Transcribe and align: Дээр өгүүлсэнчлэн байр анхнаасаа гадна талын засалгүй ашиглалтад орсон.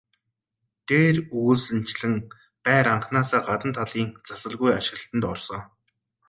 Дээр 0.87 1.17
өгүүлсэнчлэн 1.37 2.15
байр 2.65 2.85
анхнаасаа 2.95 3.41
гадна 3.47 3.71
талын 3.77 4.09
засалгүй 4.27 4.71
ашиглалтад 4.79 5.23
орсон. 5.33 5.61